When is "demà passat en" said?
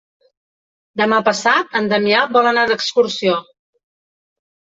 1.01-1.89